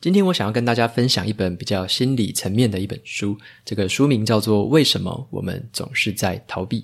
[0.00, 6.82] 今天我想要跟大家分享一本比较心理层面的一本书，这个书名叫做《为什么我们总是在逃避》。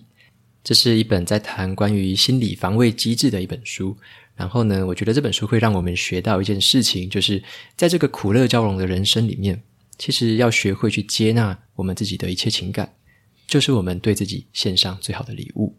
[0.65, 3.97] 这是一本在谈关于心理防卫机制的一本书。
[4.35, 7.41] 然后呢，我觉得这本书会让我们学到一件事情，就是
[7.77, 9.63] 在这个苦乐交融的人生里面，
[9.97, 12.95] 其实要学会去接纳我们自己的一切情感，
[13.47, 15.77] 就是我们对自己献上最好的礼物。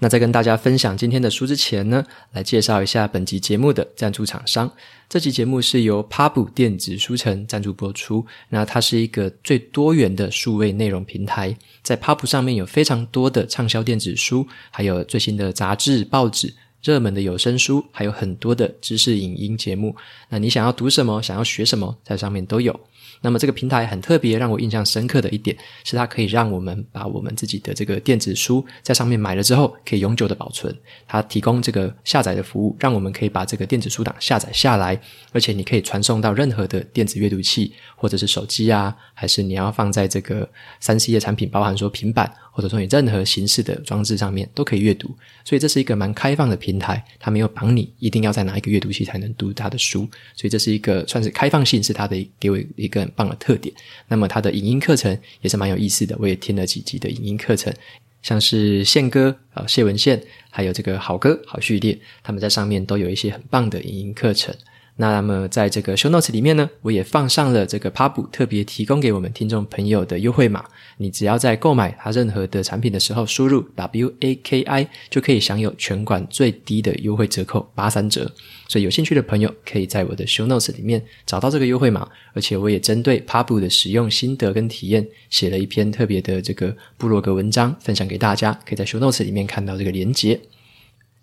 [0.00, 4.70] 那在跟大家分享今天的书之前呢，来介绍一下本集节目的赞助厂商。
[5.08, 8.24] 这集节目是由 Pub 电子书城赞助播出。
[8.50, 19.94] 那它是一个最多元的数位内容平台，在 Pub 上面有非常多的畅销电子书，还有最新的杂志、报纸、热门的有声书，还有很多的知识影音节目。
[20.28, 22.78] 那你想要读什么，想要学什么，在上面都有。
[23.20, 30.72] 那么这个平台很特别，让我印象深刻的一点是，它可以让我们把我们自己的这个电子书在上面买了之后，可以永久的保存。
[31.04, 35.00] 它提供这个下载的服务，让我们可以把这个电子书档下载下来，
[35.32, 45.14] 而且你可以传送到任何的电子阅读器，或者是手机啊，还是你要放在这个三 C 的产品，包含说平板，或者说你任何形式的装置上面都可以阅读。
[45.44, 53.12] 所以这是一个蛮开放的平台，它没有绑你一定要在哪一个阅读器才能读它的书，所以这是一个算是开放性，是它的给我一个很。
[53.18, 53.74] 棒的特点，
[54.06, 57.74] 那么它的影音课程也是蛮有意思的，我也听了几集的影音课程，
[58.22, 64.54] 像是宪哥啊、谢文宪，还有这个好歌好序列，他们在上面都有一些很棒的影音课程。
[65.00, 70.64] 那么在这个 show notes 里面呢，我也放上了这个 Pub 特别提供给我们听众朋友的优惠码。
[70.96, 78.28] 你只要在购买它任何的产品的时候，输入 W A K I 就可以享有全馆最低的优惠折扣八三折。
[78.66, 90.40] 所以有兴趣的朋友可以在我的 show notes 里面找到这个优惠码，而且我也针对 Pub 的使用心得跟体验写了一篇特别的这个部落格文章，分享给大家，可以在 show notes 里面看到这个连结。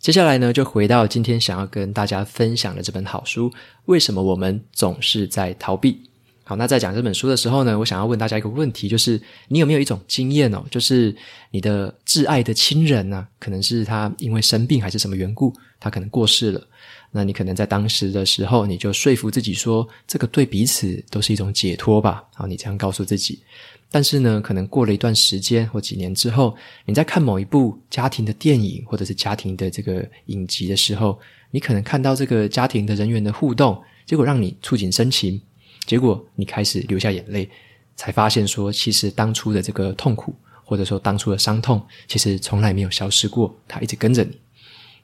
[0.05, 3.51] 接下来呢，就回到今天想要跟大家分享的这本好书。
[3.85, 5.99] 为什么我们总是在逃避？
[6.47, 11.13] 好，那在讲这本书的时候呢，我想要问大家一个问题，就是你有没有一种经验哦，就是
[11.49, 16.61] 你的挚爱的亲人呢、可能是他因为生病还是什么缘故，他可能过世了。
[17.09, 22.23] 那你可能在当时的时候，你就说服自己说，这个对彼此都是一种解脱吧。
[22.35, 23.39] 好，你这样告诉自己。
[23.89, 26.55] 但是呢，可能过了一段时间或几年之后，
[26.85, 31.17] 你在看某一部家庭的电影或者是家庭的这个影集的时候，
[31.49, 35.41] 你可能看到这个家庭的人员的互动，结果让你触景生情，
[35.85, 37.49] 结果你开始流下眼泪，
[37.95, 44.37] 才发现说，其实当初的这个痛苦或者说当初的伤痛，其实从来没有消失过，它一直跟着你。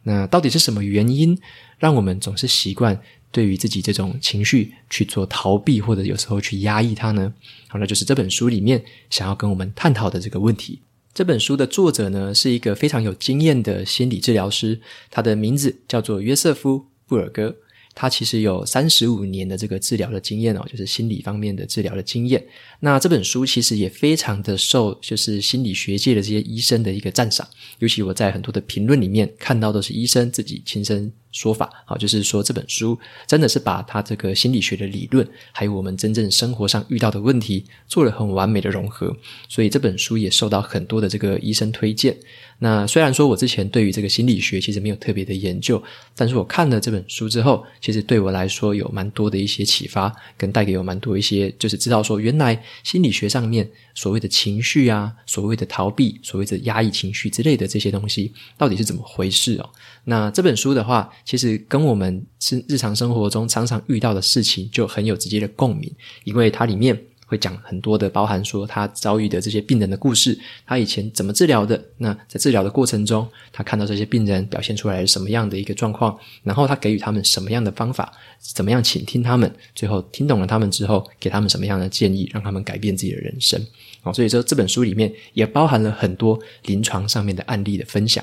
[0.04, 1.40] 那到底是什么原因，
[1.78, 3.00] 让我们总是习惯
[3.32, 7.32] 对于自己这种情绪去做逃避，或者有时候去压抑它呢？
[7.68, 10.82] 好，那就是这本书里面想要跟我们探讨的这个问题。
[11.14, 14.82] 这本书的作者呢，是一个非常有经验的心理治疗师，
[15.12, 17.56] 他的名字叫做约瑟夫·布尔戈。
[17.94, 22.44] 他其实有三十五年的这个治疗的经验哦，就是心理方面的治疗的经验。
[22.80, 27.48] 那这本书其实也非常的受就是心理学界的这些医生的一个赞赏，
[27.80, 39.16] 尤其我在很多的评论里面看到都是医生自己亲身说法，好，就是说这本书真的是把他这个心理学的理论，还有我们真正生活上遇到的问题做了很完美的融合，
[39.48, 42.16] 所以这本书也受到很多的这个医生推荐。
[42.64, 45.82] 那虽然说我之前对于这个心理学其实没有特别的研究，
[46.16, 59.68] 但是我看了这本书之后，其实对我来说有蛮多的一些启发，跟带给我蛮多一些，就是知道说原来心理学上面所谓的情绪啊，所谓的逃避，所谓的压抑情绪之类的这些东西，到底是怎么回事哦？
[60.04, 65.92] 那这本书的话，其实跟我们是日常生活中常常遇到的事情就很有直接的共鸣，
[66.24, 67.00] 因为它里面。
[67.32, 71.82] 会讲很多的，包含说他遭遇的这些病人的故事，他以前怎么治疗的？
[72.00, 83.66] 那在治疗的过程中，他看到这些病人表现出来是什么样的一个状况，然后他给予他们什么样的方法，怎么样倾听他们，最后听懂了他们之后，给他们什么样的建议，让他们改变自己的人生。
[84.04, 88.22] 哦，所以说这本书里面也包含了很多临床上面的案例的分享。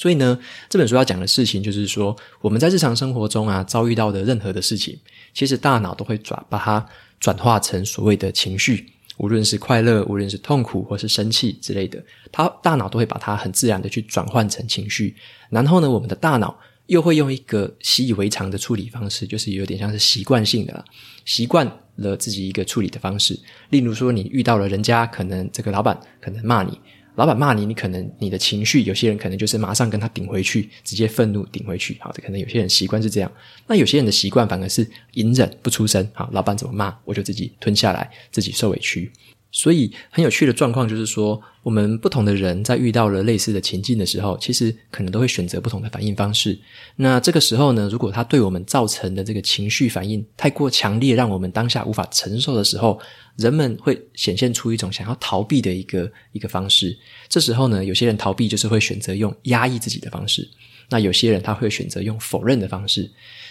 [0.00, 0.38] 所以呢，
[0.68, 4.98] 这本书要讲的事情就是说，我们在日常生活中啊遭遇到的任何的事情，
[5.34, 6.86] 其实大脑都会转把它。
[7.20, 12.02] 转化成所谓的情绪，无论是快乐，无论是痛苦，或是生气之类的，
[12.32, 15.14] 它大脑都会把它很自然的去转换成情绪。
[15.50, 20.82] 然后呢，我们的大脑又会用一个习以为常的处理方式，就是有点像是习惯性的啦，
[21.26, 23.38] 习惯了自己一个处理的方式。
[23.68, 26.80] 例如说，你遇到了人家，可能这个老板可能骂你，
[27.20, 31.98] 老板骂你，你可能你的情绪，有些人可能就是马上跟他顶回去，直接愤怒顶回去。
[32.00, 33.30] 好，可能有些人习惯是这样，
[33.66, 36.08] 那有些人的习惯反而是隐忍不出声。
[36.14, 39.12] 好，老板怎么骂，我就自己吞下来，自己受委屈。
[39.52, 46.56] 所以很有趣的状况就是说，我们不同的人在遇到了类似的情境的时候，其实可能都会选择不同的反应方式。
[46.96, 53.00] 那这个时候呢，如果他对我们造成的这个情绪反应太过强烈，让我们当下无法承受的时候，
[53.36, 56.96] 人们会显现出一种想要逃避的一个一个方式。
[57.28, 60.48] 这时候呢，有些人逃避就是会选择用压抑自己的方式，
[60.88, 63.10] 那有些人他会选择用否认的方式。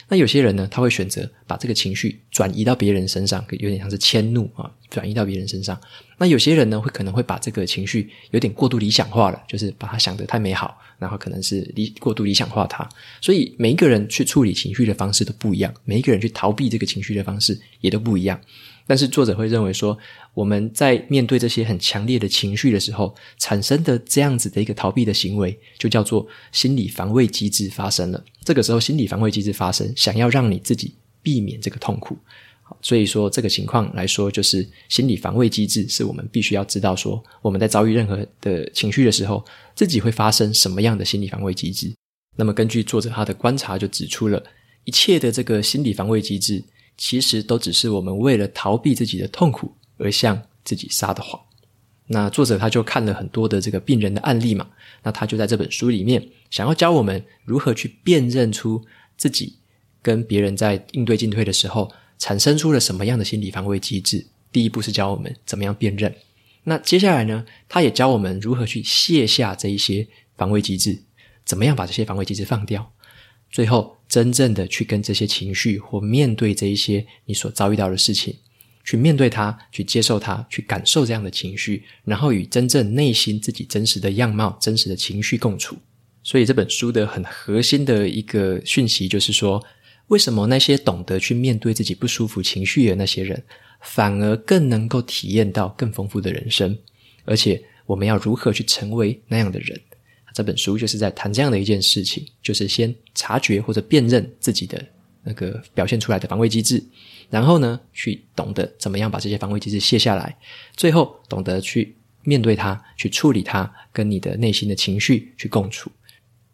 [0.10, 5.80] 那有些人呢，他会选择把这个情绪转移到别人身上，有点像是迁怒啊，转移到别人身上。
[6.18, 12.90] 那有些人呢，会可能会把这个情绪有点过度理想化了，就是把它想得太美好，然后可能是理过度理想化它。
[13.22, 18.42] 所以每一个人去处理情绪的方式都不一样，每一个人去逃避这个情绪的方式也都不一样。
[18.88, 19.96] 但是作者会认为说，
[20.40, 28.24] 我们在面对这些很强烈的情绪的时候，产生的这样子的一个逃避的行为，就叫做心理防卫机制发生了。
[28.46, 32.18] 这个时候，心理防卫机制发生，想要让你自己避免这个痛苦。
[32.64, 39.44] 好，所以说这个情况来说，就是心理防卫机制是我们必须要知道说，我们在遭遇任何的情绪的时候，
[39.76, 41.94] 自己会发生什么样的心理防卫机制。
[42.38, 44.42] 那么根据作者他的观察，就指出了
[44.86, 46.64] 一切的这个心理防卫机制。
[47.02, 51.40] 其实都只是我们为了逃避自己的痛苦而向自己撒的谎。
[52.08, 54.68] 那作者他就看了很多的这个病人的案例嘛，
[55.04, 58.84] 那他就在这本书里面想要教我们如何去辨认出
[59.16, 59.58] 自己
[60.02, 64.26] 跟别人在应对进退的时候产生出了什么样的心理防卫机制。
[64.52, 66.16] 第一步是教我们怎么样辨认，
[66.64, 71.04] 那接下来呢，他也教我们如何去卸下这一些防卫机制，
[71.46, 72.92] 怎么样把这些防卫机制放掉。
[73.52, 78.36] 最后，真正的去跟这些情绪或面对这一些你所遭遇到的事情，
[78.90, 85.78] 去面对它，去接受它，去感受这样的情绪，然后与真正内心自己真实的样貌、真实的情绪共处。
[86.24, 89.64] 所以这本书的很核心的一个讯息就是说，
[90.08, 93.40] 为什么那些懂得去面对自己不舒服情绪的那些人，
[93.82, 96.76] 反而更能够体验到更丰富的人生？
[97.26, 99.80] 而且，我们要如何去成为那样的人？
[100.34, 104.84] 这本书就是在谈这样的一件事情，就是先察觉或者辨认自己的
[105.24, 106.84] 那个表现出来的防卫机制，
[107.30, 110.36] 然后呢，去懂得怎么样把这些防卫机制卸下来，
[110.76, 115.92] 最后懂得去面对它，去处理它，跟你的内心的情绪去共处。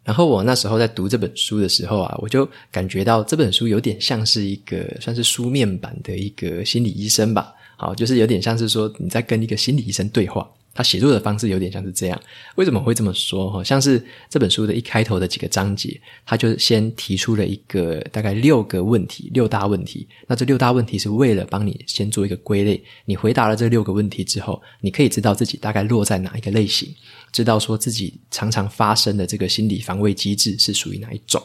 [0.04, 10.48] 然后我那时候在读这本书的时候啊，我就感觉到这本书有点像是一个算是书面版的一个心理医生吧，好，就是有点像是说你在跟一个心理医生对话。
[10.76, 12.22] 他写作的方式有点像是这样，
[12.56, 13.50] 为什么会这么说？
[13.50, 20.06] 哈，像是这本书的一开头的几个章节，他就先提出了一个大概六个问题，六大问题。
[20.26, 22.84] 那这六大问题是为了帮你先做一个归类。
[23.06, 26.94] 你回答了这六个问题之后，你可以知道自己大概落在哪一个类型，
[27.32, 31.42] 知道说自己常常发生的这个心理防卫机制是属于哪一种。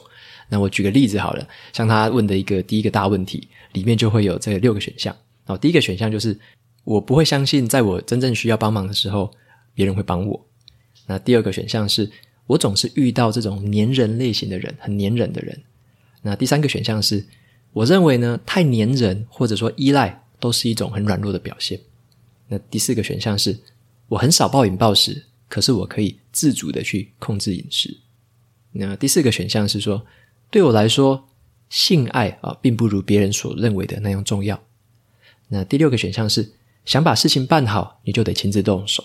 [0.50, 5.16] 那我举个例子好了，像他问的一个第一个大问题，里面就会有这六个选项。
[5.46, 6.38] 哦，第一个选项就是。
[6.84, 9.32] 我不会相信，在我真正需要帮忙的时候，
[9.74, 10.48] 别人会帮我。
[11.06, 12.10] 那第二个选项是，
[12.48, 15.62] 我总是遇到这种黏人类型的人，很黏人的人。
[16.24, 17.24] 那第三个选项是，
[17.72, 21.80] 我认为呢，太黏人或者说依赖都是一种很软弱的表现。
[22.48, 23.60] 那第四个选项是，
[24.08, 27.96] 我很少暴饮暴食，可是我可以自主的去控制饮食。
[28.72, 30.04] 那第四个选项是说，
[30.50, 31.28] 对我来说，
[31.70, 34.60] 性爱啊，并不如别人所认为的那样重要。
[35.50, 36.54] 那第六个选项是。
[36.86, 39.04] 想把事情办好，你就得亲自动手。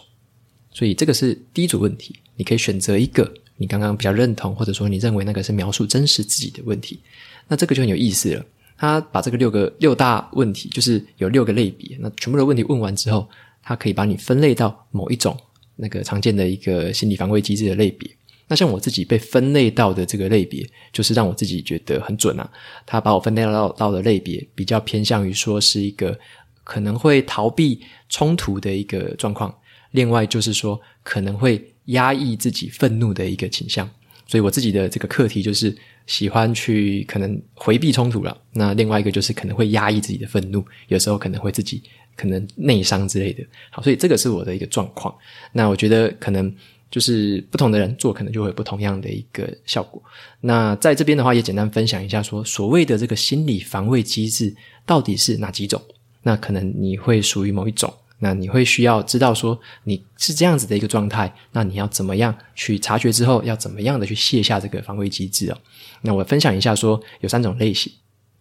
[0.73, 7.01] 所以这个是第一组问题，你可以选择一个你刚刚比较认同，或者说你认为那个是描述真实自己的问题。
[7.49, 8.45] 那这个就很有意思了。
[8.77, 13.27] 他把这个六个六大问题，就是有六个类别，那全部的问题问完之后，
[13.63, 15.35] 他可以把你分类到某一种
[15.77, 18.11] 那个常见的一个心理防卫机制的类别。
[18.49, 22.51] 那像我自己被分类到的这个类别，就是让我自己觉得很准啊。
[22.85, 26.19] 他把我分类到到的类别，比较偏向于说是一个。
[26.67, 29.57] 可能会逃避冲突的一个状况，
[29.93, 33.89] 另外就是说可能会压抑自己愤怒的一个倾向，
[34.27, 35.73] 所以我自己的这个课题就是
[36.07, 38.37] 喜欢去可能回避冲突了。
[38.53, 41.81] 那另外一个就是可能会压抑自己的愤怒，有时候可能会自己
[42.17, 43.45] 可能内伤之类的。
[43.71, 45.15] 好，所以这个是我的一个状况。
[45.53, 46.53] 那我觉得可能
[46.91, 50.03] 就是不同的人做，可能就会有不同样的一个效果。
[50.41, 54.53] 那在这边的话，也简单分享一下说，所谓的这个心理防卫机制
[54.85, 55.81] 到底是哪几种？
[56.27, 65.59] 那可能你会属于某一种，那你会需要知道说你是这样子的一个状态，那你要怎么样去察觉之后，要怎么样的去卸下这个防卫机制哦？
[66.03, 67.93] 那我分享一下说有三种类型。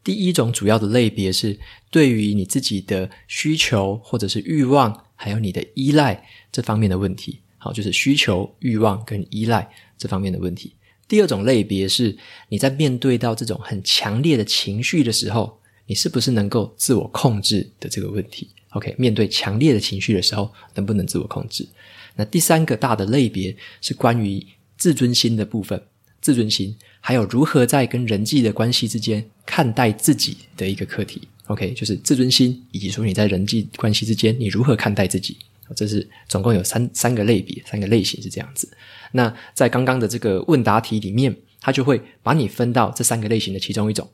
[0.03, 1.59] 第一种主要的类别是
[1.91, 7.39] 对于你自己的需求或者是欲望，还有你的依赖这方面的问题。
[7.59, 10.73] 好，就是需求、欲望跟依赖这方面的问题。
[11.07, 12.17] 第二种类别是
[12.49, 18.49] 你在面对到这种很强烈的情绪的时候，你是不是能够自我控制的这个问题。
[18.71, 21.67] OK，面对强烈的情绪的时候，能不能自我控制？
[22.15, 24.45] 那第三个大的类别是关于
[24.77, 25.81] 自尊心的部分，
[26.21, 31.21] 自尊心还有如何在跟人际的关系之间看待自己的一个课题。
[31.47, 35.37] OK，就是自尊心以及说你在人际关系之间你如何看待自己，
[35.75, 38.67] 这是总共有三三个类别，三个类型是这样子。
[39.11, 44.09] 那在刚刚的这个问答题里面，它就会把你分到这三个类型的其中一种，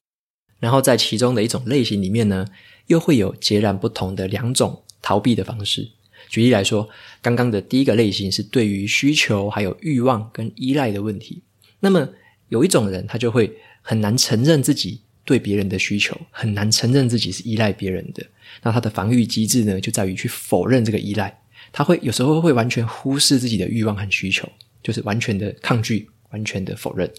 [0.62, 2.48] 然后在其中的一种类型里面呢。
[2.88, 5.88] 又会有截然不同的两种逃避的方式。
[6.28, 6.90] 举例来说，
[7.22, 11.42] 刚刚的第一个类型是对于需求还有欲望跟依赖的问题。
[11.80, 12.10] 那么
[12.50, 13.50] 有一种人，他就会
[13.82, 18.26] 很难承认自己对别人的需求，很难承认自己是依赖别人的。
[18.62, 21.40] 那他的防御机制呢，就在于去否认这个依赖。
[21.72, 24.50] 他会有时候会完全忽视自己的欲望和需求，
[24.84, 27.10] 就是完全的抗拒，完全的否认。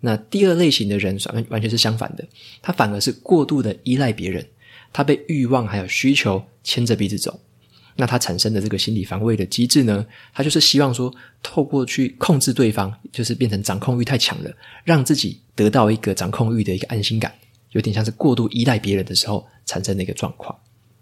[0.00, 2.26] 那第二类型的人，完完全是相反的，
[2.62, 4.44] 他反而是过度的依赖别人。
[4.92, 7.38] 他被欲望还有需求牵着鼻子走，
[7.94, 10.04] 那他产生的这个心理防卫的机制呢？
[10.34, 11.14] 他就是希望说，
[11.44, 14.50] 透过去控制对方，就是变成掌控欲太强了，
[14.82, 17.32] 让自己得到一个掌控欲的一个安心感，
[17.70, 20.58] 有点像是过度依赖别人的时候产生的一个状况。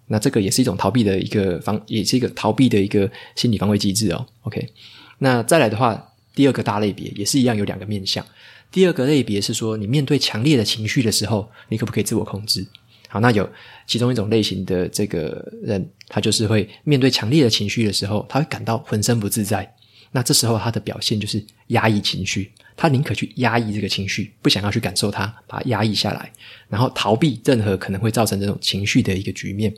[0.07, 4.27] 那这个也是一种逃避的一个方，也是一个逃避的一个心理防卫机制哦。
[4.43, 4.69] OK，
[5.17, 8.23] 那再来的话，第二个大类别也是一样，有两个面向。
[8.71, 12.67] 第二个类别是说，你面对强烈的情绪的时候，你可不可以自我控制？
[13.09, 13.49] 好，那有
[13.87, 19.75] 其中一种类型的这个人，他就是会面对强烈的情绪的时候，他会感到浑身不自在。
[20.11, 26.33] 那这时候他的表现就是压抑情绪，他宁可去压抑这个情绪，不想要去感受它，把它压抑下来，
[26.69, 29.75] 然后逃避任何可能会造成这种情绪的一个局面。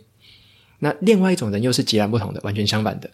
[0.80, 3.10] 那另外一种人又是截然不同的，完全相反的，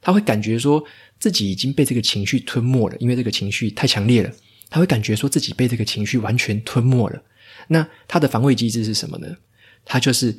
[0.00, 0.82] 他会感觉说
[1.18, 4.30] 自己已经被这个情绪吞没了，因为这个情绪太强烈了，
[4.70, 7.22] 他会感觉说自己被这个情绪完全吞没了。
[7.68, 9.28] 那他的防卫机制是什么呢？
[9.84, 10.36] 他就是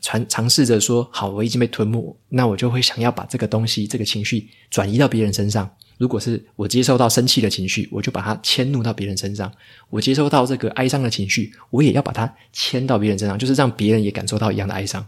[0.00, 5.68] 尝尝试着说：“好，我已经被吞没，那我就会想要把这个东西、这个情绪转移到别人身上。
[5.98, 9.50] 如果是我接受到生气的情绪，我就把它迁怒到别人身上；
[9.90, 15.06] 我接受到这个哀伤的情绪，我也要把它迁到别人身上，就是让别人也感受到一样的哀伤。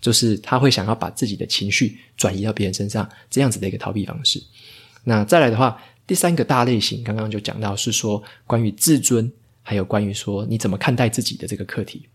[0.00, 4.42] 就是他会想要把自己的情绪转移到别人身上，这样子的一个逃避方式。
[5.04, 9.30] 那再来的话，第三个大类型，刚刚就讲到是说关于自尊，
[9.62, 12.08] 还有关于说你怎么看待自己的这个课题。”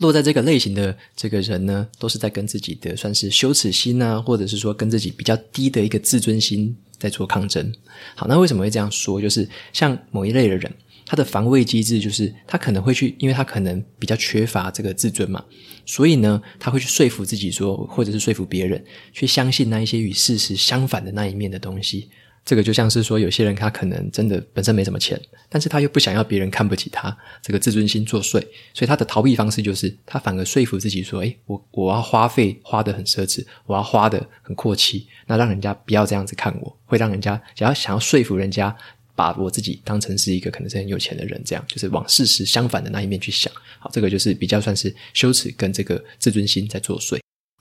[0.00, 7.72] 落在这个类型的这个人呢，都是在跟自己的算是羞耻心啊，或者是说跟自己比较低的一个自尊心在做抗争。
[8.14, 9.18] 好，那为什么会这样说？
[9.18, 10.70] 就是像某一类的人，
[11.06, 15.42] 他的防卫机制就是他可能会去，因为他可能比较缺乏这个自尊嘛，
[15.86, 18.84] 所以呢，他会去说服自己说，或者是说服别人，
[19.14, 22.10] 去相信那一些与事实相反的那一面的东西。
[22.48, 28.40] 这个就像是说，有些人他可能真的本身没什么钱，但是他又不想要别人看不起他，这个自尊心作祟，
[28.72, 38.74] 所以他的逃避方式就是他反而说服自己说：“诶，我我要花费花得很奢侈，我要花得很阔气，那让人家不要这样子看我，会让人家想要想要说服人家
[39.14, 43.52] 把我自己当成是一个可能是很有钱的人，这样就是往事实相反的那一面去想。
[43.78, 47.18] 好，这个就是比较算是羞耻跟这个自尊心在作祟。”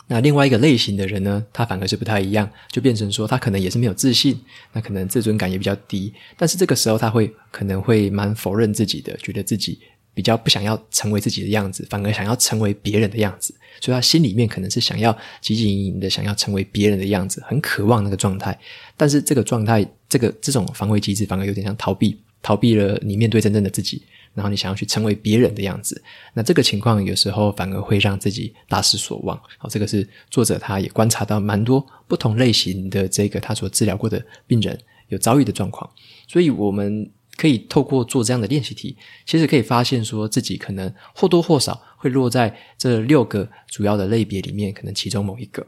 [0.09, 4.39] 那另外一个类型的人呢，他反而是不太一样，就变成说他可能也是没有自信，
[4.71, 9.79] 那可能自尊感也比较低，但是这个时候他会可能会蛮否认自己的，觉得自己
[10.13, 15.11] 比较不想要成为自己的样子，反而想要成为别人的样子，所以他心里面可能是想要
[15.43, 18.57] 汲汲营营的想要成为别人的样子，很渴望那个状态，
[18.95, 22.17] 但是这个状态，这个这种防卫机制反而有点像逃避，
[22.47, 24.01] 逃避了你面对真正的自己。
[24.33, 25.99] 然后你想要去成为别人的样子，
[26.35, 29.35] 那这个情况有时候反而会让自己大失所望。
[29.57, 35.89] 好，这个是作者他也观察到蛮多不同类型的这个他所治疗过的病人有遭遇的状况，
[36.27, 45.65] 所以我们可以透过做这样的练习题，其实可以发现说自己可能或多或少会落在这六个主要的类别里面，可能其中某一个。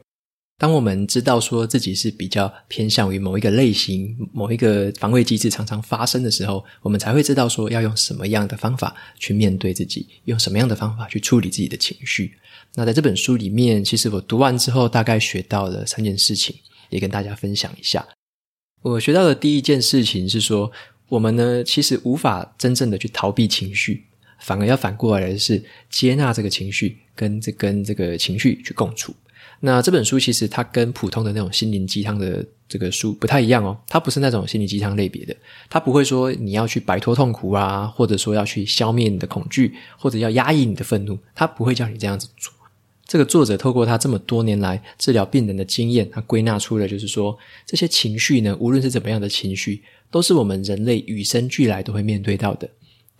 [0.60, 12.34] 当我们知道说自己是比较偏向于某一个类型、某一个防卫机制常常发生的时候，我们才会知道说要用什么样的方法去面对自己，用什么样的方法去处理自己的情绪。
[12.74, 16.54] 那在这本书里面，其实我读完之后，大概学到了三件事情，
[16.90, 18.06] 也跟大家分享一下。
[18.82, 20.70] 我学到的第一件事情是说，
[21.08, 24.04] 我们呢其实无法真正的去逃避情绪，
[24.40, 29.14] 反而要反过来的是接纳这个情绪，跟这跟这个情绪去共处。
[29.60, 35.36] 那这本书其实它跟普通的那种心灵鸡汤的这个书不太一样哦，它不是那种心灵鸡汤类别的，
[35.68, 42.52] 它不会说你要去摆脱痛苦啊，或者说要去消灭你的恐惧，或者要压抑你的愤怒，它不会叫你这样子做。
[43.06, 47.36] 这个作者透过他这么多年来治疗病人的经验，他归纳出了就是说，
[47.66, 52.70] 这些情绪呢，无论是怎么样的情绪，都是我们人类与生俱来都会面对到的。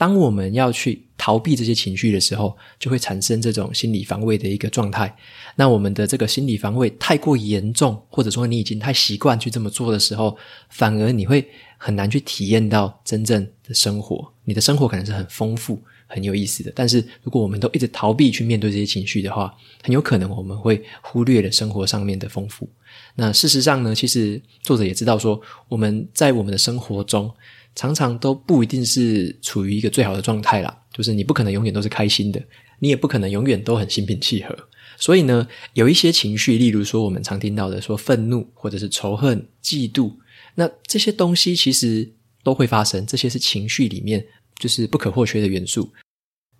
[0.00, 5.14] 当我们要去逃避这些情绪的时候，就会产生这种心理防卫的一个状态。
[5.56, 10.34] 那我们的这个心理防卫太过严重，或者说你已经太习惯去这么做的时候，
[10.70, 14.32] 反而你会很难去体验到真正的生活。
[14.44, 15.78] 你的生活可能是很丰富。
[16.12, 22.68] 很有意思的，但是如果我们都一直逃避去面对这些情绪的话，很有可能我们会忽略了生活上面的丰富。
[23.14, 27.32] 那事实上呢，其实作者也知道说，我们在我们的生活中
[27.74, 32.42] 常常都不一定是处于一个最好的状态啦，就是你不可能永远都是开心的，
[32.78, 34.56] 你也不可能永远都很心平气和。
[34.96, 40.12] 所以呢，有一些情绪，例如说我们常听到的说愤怒，或者是仇恨、嫉妒，
[40.54, 42.12] 那这些东西其实
[42.42, 44.26] 都会发生，这些是情绪里面。
[44.58, 45.90] 就是不可或缺的元素。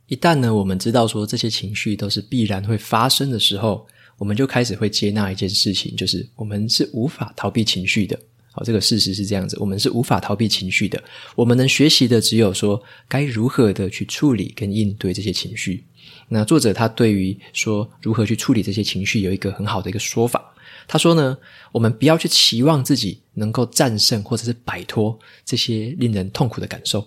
[0.06, 3.86] 一旦呢，我们知道说这些情绪都是必然会发生的时候，
[4.16, 8.18] 我们就开始会接纳一件事情，就是我们是无法逃避情绪的。
[8.52, 11.02] 好，这个事实是这样子，我们是无法逃避情绪的。
[11.36, 15.84] 我们能学习的只有说该如何的去处理跟应对这些情绪。
[16.28, 20.52] 那作者他对于说如何去处理这些情绪有一个很好的一个说法。
[20.88, 21.36] 他说呢，
[21.72, 27.06] 我们不要去期望自己能够战胜或者是摆脱这些令人痛苦的感受。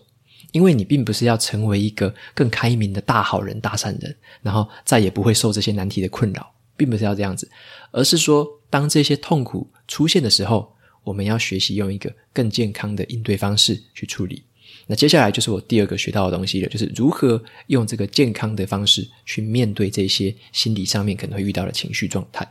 [0.52, 7.50] 因为你并不是要成为一个更开明的大好人、大善人，然后再也不会受这些难题的困扰，并不是要这样子，
[7.92, 10.73] 而是说，当这些痛苦出现的时候，
[11.04, 14.44] 我们要学习用一个更健康的应对方式去处理。
[14.88, 22.46] 那接下来就是我第二个学到的东西了，就是如何用这个健康的方式去面对这些心理上面可能会遇到的情绪状态。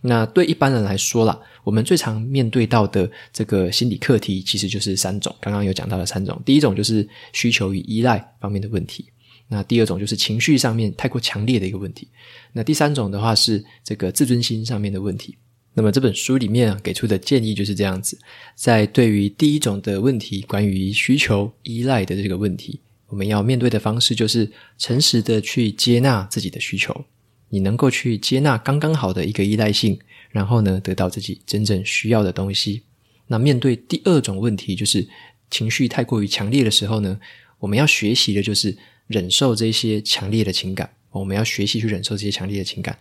[0.00, 5.34] 那对一般人来说啦，我们最常面对到的这个心理课题，其实就是三种。
[5.40, 9.04] 刚刚有讲到了三种，第一种就是需求与依赖方面的问题；
[9.48, 12.06] 那第二种就是情绪上面太过强烈的一个问题；
[12.52, 15.36] 那第三种的话是这个自尊心上面的问题。
[15.74, 18.18] 那么这本书里面，给出的建议就是这样子：
[18.54, 27.04] 在对于第一种的问题，关于需求依赖的这个问题，我们要面对的方式就是诚实的去接纳自己的需求。
[27.48, 29.98] 你能够去接纳刚刚好的一个依赖性，
[30.30, 32.82] 然后呢，得到自己真正需要的东西。
[33.26, 35.06] 那面对第二种问题，就是
[35.50, 37.18] 情绪太过于强烈的时候呢，
[37.58, 40.90] 我们要学习的就是忍受这些强烈的情感。
[41.10, 42.98] 我们要学习去忍受这些强烈的情感。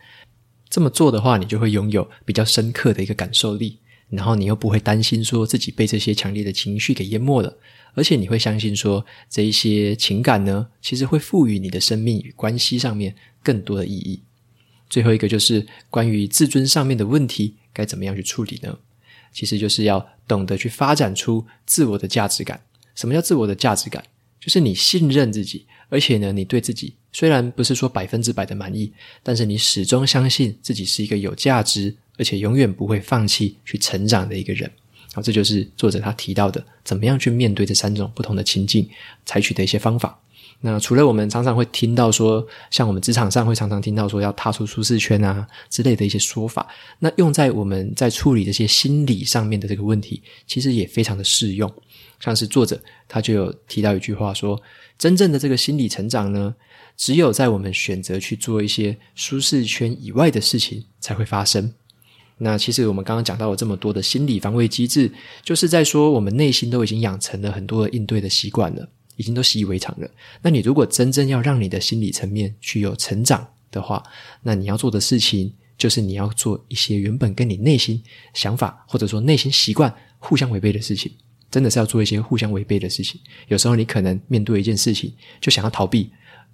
[0.72, 3.78] 这么做的话，你就会拥有比较深刻的一个感受力，
[4.10, 7.58] 然后你又不会担心说自己被这些强烈的情绪给淹没了，
[7.94, 14.24] 而且你会相信说这一些情感呢，其实会赋予你的生命与关系上面更多的意义。
[14.90, 18.80] 最后一个就是关于自尊上面的问题，该怎么样去处理呢？
[19.34, 22.62] 其实就是要懂得去发展出自我的价值感。
[22.96, 24.04] 什么叫自我的价值感？
[24.40, 34.70] 就是你信任自己，而且呢，你对自己虽然不是说百分之百的满意，但是你始终相信自己是一个有价值，而且永远不会放弃去成长的一个人。
[35.14, 38.90] 好，这就是作者他提到的，怎么样去面对这三种不同的情境，
[39.26, 40.18] 采取的一些方法。
[40.64, 46.68] 那除了我们常常会听到说，像我们职场上会常常听到说要踏出舒适圈啊之类的一些说法，
[47.00, 51.70] 那用在我们在处理这些心理上面的这个问题，其实也非常的适用。
[52.20, 54.62] 像是作者他就有提到一句话说，
[55.00, 56.54] 真正的这个心理成长呢，
[56.96, 61.74] 只有在我们选择去做一些舒适圈以外的事情才会发生。
[62.38, 65.12] 那其实我们刚刚讲到了这么多的心理防卫机制，
[65.44, 68.90] 就是在说我们内心都已经养成了很多的应对的习惯了。
[69.18, 70.10] 已经都习以为常了。
[70.42, 74.02] 那你如果真正要让你的心理层面去有成长的话，
[74.42, 78.02] 那你要做的事情就是你要做一些原本跟你内心
[78.34, 81.12] 想法或者说内心习惯互相违背的事情，
[81.52, 83.22] 真的是要做一些互相违背的事情。
[83.48, 86.10] 有时候你可能面对一件事情就想要逃避，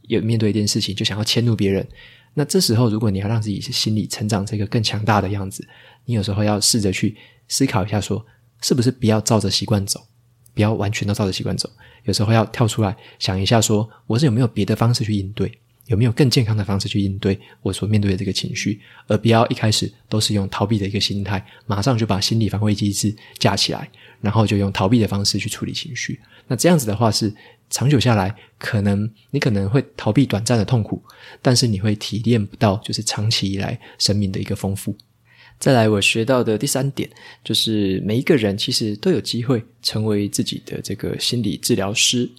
[0.08, 1.88] 也面对一件事情就想要迁怒别人。
[2.34, 5.68] 那这时候如果你要让自己心理成长这个更强大的样子，
[6.06, 7.16] 你有时候要试着去
[7.48, 8.26] 思考一下说，
[8.62, 10.06] 是不是不要照着习惯走。
[10.54, 11.70] 不要完全都照着习惯走，
[12.06, 15.52] 有时候要跳出来想一下，说我是有没有别的方式去应对，
[15.86, 23.88] 有没有更健康的方式去应对我所面对的这个情绪，而不要一开始都是用逃避的一个心态，马上就把心理防卫机制架起来，
[24.20, 26.20] 然后就用逃避的方式去处理情绪。
[26.48, 27.32] 那这样子的话是
[27.70, 31.02] 长久下来，可能你可能会逃避短暂的痛苦，
[31.42, 34.96] 但是你会体验不到就是长期以来生命的一个丰富。
[35.60, 37.10] 再来，我学到的第三点
[37.44, 42.30] 就是，每一个人其实都有机会成为自己的这个心理治疗师。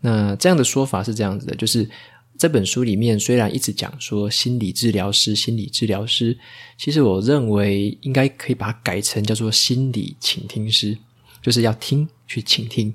[0.00, 1.88] 那这样的说法是这样子的，就是
[2.36, 6.36] 这本书里面虽然一直讲说心理治疗师，心理治疗师，
[6.76, 10.98] 其实我认为应该可以把它改成叫做心理倾听师，
[11.40, 12.92] 就是要听，去倾听。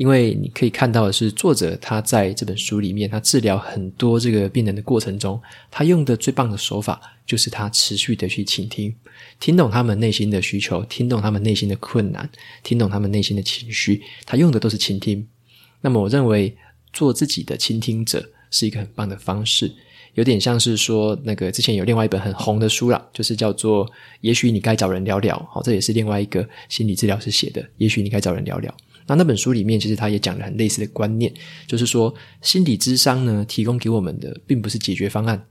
[0.00, 5.38] 因为你可以看到的是，作者他在这本书里面，他治疗很多这个病人的过程中，
[5.70, 8.96] 他用的最棒的手法就是他持续的去倾听，
[9.38, 12.26] 听懂他们内心的需求，听懂他们内心的困难，
[12.62, 15.28] 听懂他们内心的情绪，他用的都是倾听。
[15.82, 16.56] 那么，我认为
[16.94, 19.70] 做自己的倾听者是一个很棒的方式，
[20.14, 23.86] 有点像是说，那个之前有另外一本很红的书啦，就是叫做
[24.22, 28.72] 《也许你该找人聊聊》，好，这也是另外一个心理治疗师写的，《也许你该找人聊聊》。
[29.10, 31.32] 那那本书里面，其实他也讲了很类似的观念，
[31.66, 35.44] 就是说，心理智商呢，提供给我们的并不是解决方案，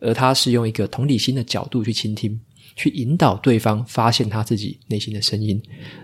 [0.00, 2.38] 而他是用一个同理心的角度去倾听，
[2.76, 5.58] 去引导对方发现他自己内心的声音，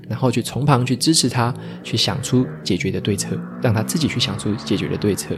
[0.08, 5.36] 然后去从旁去支持他，去想出解决的对策，让他自己去想出解决的对策。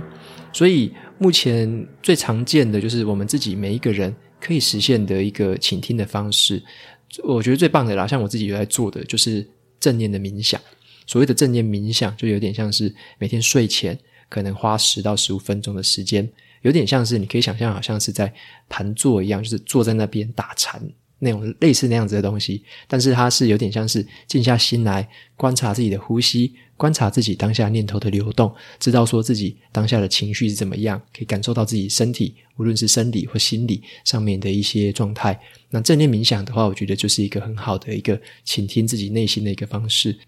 [0.53, 6.63] 所以目前最常见的就是我们自己每一个人可以实现的一个倾听的方式，
[7.25, 9.45] 我觉得最棒的啦，像我自己有在做的就是
[9.81, 10.61] 正念的冥想。
[11.07, 16.29] 所谓的正念冥想，就有点像是每天睡前可能花十到十五分钟的时间，
[16.63, 18.33] 有点像是你可以想象，好像是在
[18.69, 20.83] 盘坐一样，就是坐在那边打禅
[21.19, 22.63] 那种类似那样子的东西。
[22.89, 35.39] 但是它是有点像是静下心来观察自己的呼吸，观察自己当下念头的流动，知道说自己当下的情绪是怎么样，可以感受到自己身体无论是生理或心理上面的一些状态。
[35.71, 40.19] 那正念冥想的话，我觉得就是一个很好的一个倾听自己内心的一个方式。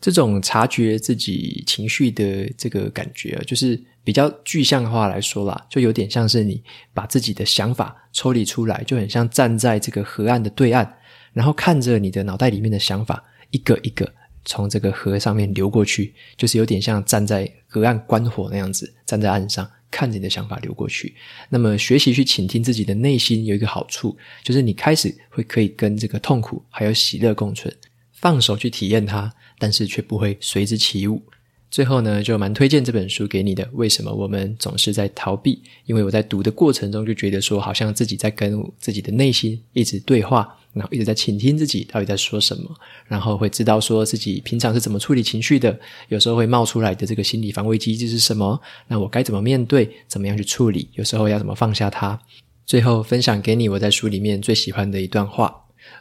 [0.00, 6.62] 这种察觉自己情绪的这个感觉，就是比较具象化来说啦，就有点像是你
[6.94, 10.88] 把自己的想法抽离出来，就很像站在这个河岸的对岸，
[11.34, 14.10] 然后看着你的脑袋里面的想法一个一个
[14.46, 21.14] 从这个河上面流过去，就是有点像站在河岸观火那样子，站在岸上看着你的想法流过去。
[21.50, 27.70] 那么学习去倾听自己的内心有一个好处，就是你开始会可以跟这个痛苦还有喜乐共存，
[28.14, 29.30] 放手去体验它。
[29.60, 31.22] 但是却不会随之起舞。
[31.70, 33.64] 最后呢，就蛮推荐这本书给你的。
[33.74, 35.62] 为什么我们总是在逃避？
[35.86, 42.68] 因为我在读的过程中就觉得说，好像自己在跟自己的内心一直对话，然后一直在倾听自己到底在说什么，
[43.06, 45.78] 然后会知道说自己平常是怎么处理情绪的。
[46.08, 48.60] 有时候会冒出来的这个心理防卫机制是什么？
[48.88, 49.88] 那我该怎么面对？
[50.08, 50.88] 怎么样去处理？
[50.94, 52.18] 有时候要怎么放下它？
[52.66, 55.54] 最后分享给你我在书里面最喜欢的一段话。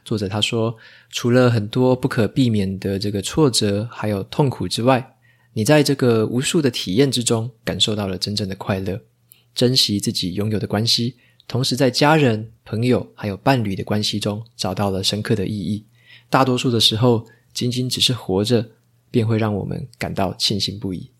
[0.03, 0.75] 作者他说
[1.09, 5.15] ：“除了很多不可避免的这个挫折，还有痛苦之外，
[5.53, 9.01] 你在这个无数的体验之中，感受到了真正的快乐，
[9.53, 11.15] 珍惜自己拥有的关系，
[11.47, 15.85] 同时在家人、朋友还有伴侣的关系中，找到了深刻的意义。
[16.29, 18.69] 大多数的时候，仅仅只是活着，
[19.11, 21.11] 便会让我们感到庆幸不已。”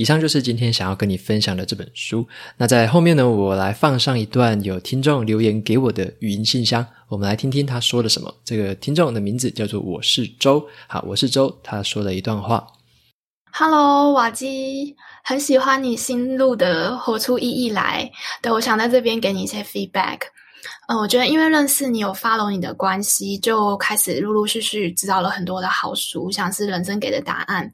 [0.00, 2.26] 以上就是今天想要跟你分享的这本书。
[2.56, 8.34] 那在后面呢，我来放上一段有听众留言给我的语音信箱，我们来听听他说了什么。
[8.42, 12.66] 这个听众的名字叫做我是周，好，我是周，他说了一段话
[13.52, 18.10] ：“Hello，瓦基，很喜欢你新录的《活出意义来》，
[18.42, 20.20] 对，我想在这边给你一些 feedback。”
[20.88, 27.66] 嗯，我觉得因为认识你有 follow 你的关系，就开始陆陆续续知道了很多的好书，像是《人生给的答案》，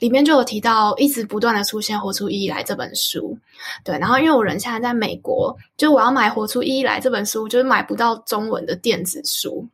[0.00, 3.36] 里面就有提到一直不断的出现《活出意义来》这本书。
[3.82, 9.66] 对，然后因为我人现在在美国，就我要买《活出意义来》这本书，就是买不到中文的电子书。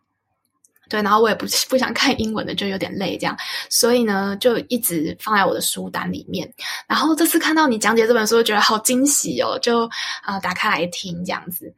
[0.90, 3.34] 对，然后我也不不想看英文的，就有点累这样，
[3.70, 6.52] 所以呢，就一直放在我的书单里面。
[6.88, 9.88] 然后这次看到你讲解这本书，觉得好惊喜哦，就
[10.22, 11.72] 啊、打开来听这样子，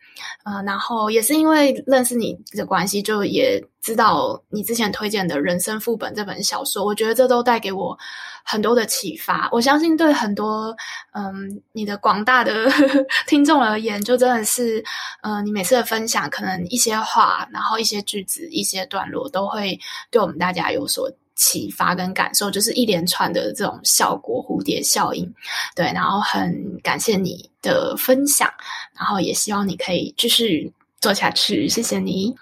[0.45, 7.99] 呃，然后也是因为认识你的关系，就也知道你之前推荐的人生副本这本小说，我觉得这都带给我
[8.45, 10.75] 很多的启发，我相信对很多
[11.13, 14.83] 嗯你的广大的呵 呵听众而言，就真的是
[15.23, 19.77] 嗯、你每次的分享，可能一些话，然后一些句子，一些段落，都会
[20.13, 25.29] 对我们大家有所启发跟感受，就是一连串的这种效果，蝴蝶效应。
[25.75, 28.49] 对，然后很感谢你的分享，
[28.97, 32.33] 然后也希望你可以继续做下去，谢谢你。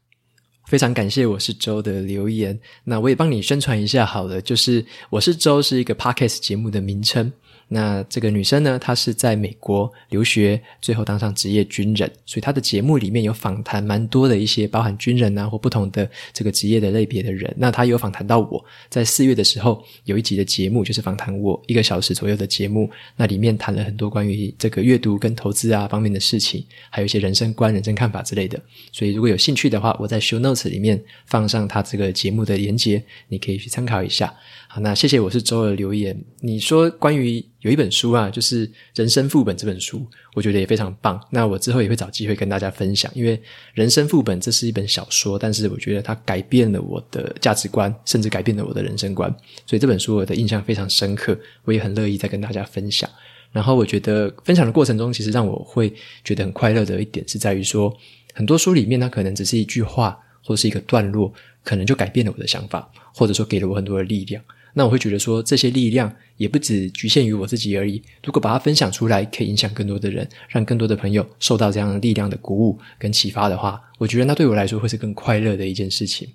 [0.70, 7.32] 非常感谢我是周的留言，那我也帮你宣传一下好了，就是我是周是一个 Podcast 节目的名称。
[7.72, 17.54] 那这个女生呢，她是在美国留学，最后当上职业军人，所以她的节目里面有访谈蛮多的一些包含军人啊或不同的这个职业的类别的人。
[17.56, 28.60] 那她有访谈到我，在四月的时候有一集的节目就是访谈我一个小时左右的节目，那里面谈了很多关于这个阅读跟投资啊方面的事情，还有一些人生观、人生看法之类的。
[28.90, 34.34] 所以如果有兴趣的话，我在 Show Notes 里面放上她这个节目的连结，你可以去参考一下。
[34.66, 37.44] 好，那谢谢我是周二留言，你说关于。
[37.60, 41.20] 有一本书啊，就是《人生副本》这本书，我觉得也非常棒。
[41.30, 43.36] 那我之后也会找机会跟大家分享，因为
[43.74, 49.30] 《人生副本》这是一本小说，但是我觉得它改变了我的价值观，甚至改变了我的人生观。
[49.66, 53.08] 所以这本书我的印象非常深刻，我也很乐意再跟大家分享。
[53.52, 55.92] 然后我觉得分享的过程中，其实让我会
[56.24, 57.94] 觉得很快乐的一点是在于说，
[58.32, 61.30] 很多书里面它可能只是一句话或是一个段落，
[61.62, 64.42] 可能就改变了我的想法，或者说给了我很多的力量。
[64.74, 68.02] 那我会觉得说，这些力量也不只局限于我自己而已。
[68.24, 76.28] 如果把它分享出来，可以影响更多的人，让更多的朋友受到这样的力量的鼓舞跟启发的话，我觉得那对我来说会是更快乐的一件事情。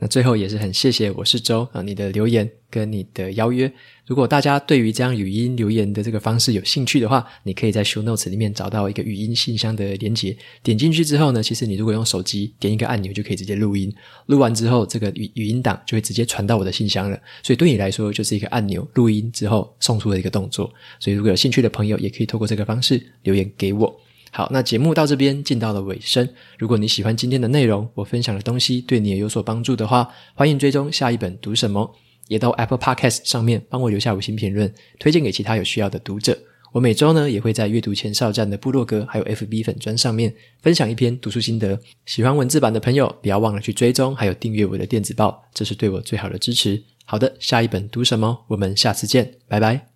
[0.00, 3.72] 那最后也是很谢谢我是周啊，你的留言跟你的邀约。
[4.06, 13.94] 如果大家对于这样语音留言的这个方式有兴趣的话，你可以在 Show Notes 里面找到一个语音信箱的连接，点进去之后呢，其实你如果用手机点一个按钮就可以直接录音，
[14.26, 17.18] 录完之后这个语语音档就会直接传到我的信箱了。
[17.42, 20.70] 所以对你来说就是一个按钮，录音之后送出的一个动作。
[20.98, 24.00] 所以如果有兴趣的朋友，也可以透过这个方式留言给我。
[24.36, 26.28] 好，那节目到这边进到了尾声。
[26.58, 31.94] 如果你喜欢今天的内容，我分享的东西对你也有所帮助的话，欢迎追踪下一本读什么，
[32.26, 36.36] 也到 Apple Podcast 上面帮我留下五星评论，推荐给其他有需要的读者。
[36.72, 41.78] 我每周呢也会在阅读前哨站的部落格还有 FB 粉砖上面分享一篇读书心得。
[42.04, 46.82] 喜欢文字版的朋友，不要忘了去追踪还有订阅我的电子报，这是对我最好的支持。
[47.04, 48.44] 好的，下一本读什么？
[48.48, 49.93] 我们下次见，拜拜。